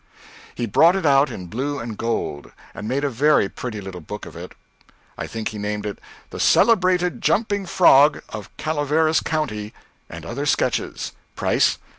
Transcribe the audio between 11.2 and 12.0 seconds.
price $1.